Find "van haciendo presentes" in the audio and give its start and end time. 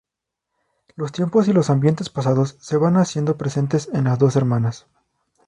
2.75-3.87